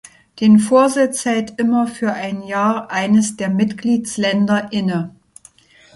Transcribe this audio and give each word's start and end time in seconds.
Den 0.39 0.57
Vorsitz 0.57 1.25
hält 1.25 1.59
immer 1.59 1.85
für 1.85 2.11
ein 2.13 2.41
Jahr 2.41 2.89
eines 2.89 3.37
der 3.37 3.49
Mitgliedsländer 3.51 4.71
inne. 4.73 5.13